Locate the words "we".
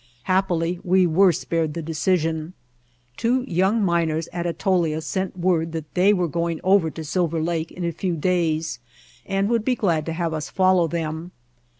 0.83-1.05